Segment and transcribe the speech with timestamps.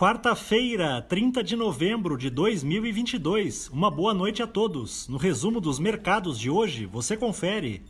[0.00, 3.68] Quarta-feira, 30 de novembro de 2022.
[3.68, 5.06] Uma boa noite a todos.
[5.08, 7.82] No resumo dos mercados de hoje, você confere.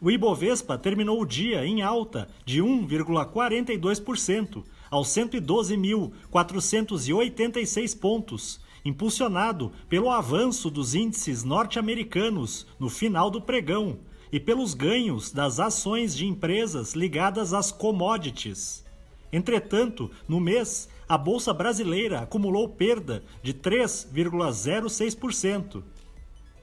[0.00, 10.70] O Ibovespa terminou o dia em alta de 1,42% aos 112.486 pontos, impulsionado pelo avanço
[10.70, 13.98] dos índices norte-americanos no final do pregão
[14.30, 18.85] e pelos ganhos das ações de empresas ligadas às commodities.
[19.32, 25.82] Entretanto, no mês, a bolsa brasileira acumulou perda de 3,06%.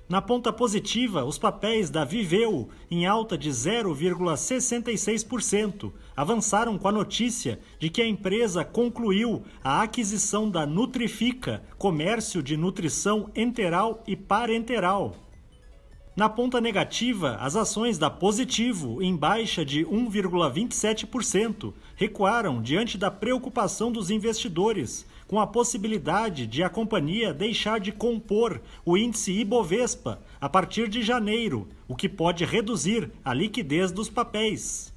[0.07, 7.59] Na ponta positiva, os papéis da Viveu, em alta de 0,66%, avançaram com a notícia
[7.79, 15.15] de que a empresa concluiu a aquisição da Nutrifica, comércio de nutrição enteral e parenteral.
[16.15, 23.91] Na ponta negativa, as ações da Positivo, em baixa de 1,27%, recuaram diante da preocupação
[23.91, 30.47] dos investidores com a possibilidade de a companhia deixar de compor o índice Ibovespa a
[30.47, 34.93] partir de janeiro, o que pode reduzir a liquidez dos papéis.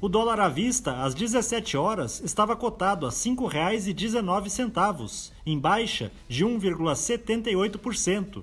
[0.00, 6.44] O dólar à vista, às 17 horas, estava cotado a R$ 5,19, em baixa de
[6.44, 8.42] 1,78%.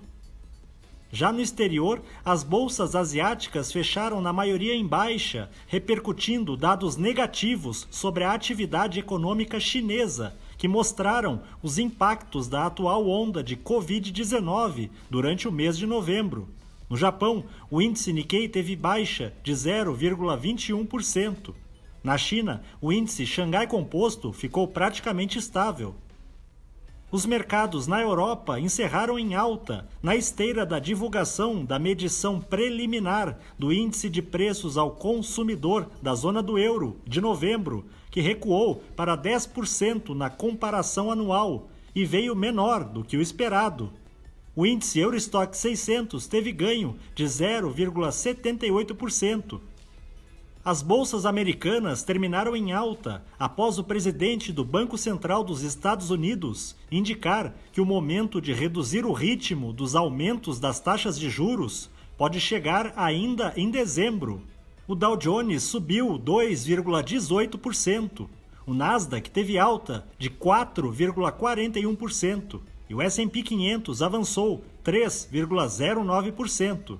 [1.16, 8.24] Já no exterior, as bolsas asiáticas fecharam na maioria em baixa, repercutindo dados negativos sobre
[8.24, 15.52] a atividade econômica chinesa, que mostraram os impactos da atual onda de Covid-19 durante o
[15.52, 16.50] mês de novembro.
[16.90, 21.54] No Japão, o índice Nikkei teve baixa de 0,21%.
[22.04, 25.94] Na China, o índice Xangai Composto ficou praticamente estável.
[27.14, 33.72] Os mercados na Europa encerraram em alta, na esteira da divulgação da medição preliminar do
[33.72, 40.16] Índice de Preços ao Consumidor da zona do euro, de novembro, que recuou para 10%
[40.16, 43.94] na comparação anual e veio menor do que o esperado.
[44.56, 49.62] O índice Eurostock 600 teve ganho de 0,78%.
[50.66, 56.74] As bolsas americanas terminaram em alta após o presidente do Banco Central dos Estados Unidos
[56.90, 62.40] indicar que o momento de reduzir o ritmo dos aumentos das taxas de juros pode
[62.40, 64.42] chegar ainda em dezembro.
[64.88, 68.26] O Dow Jones subiu 2,18%.
[68.66, 77.00] O Nasdaq teve alta de 4,41% e o S&P 500 avançou 3,09%.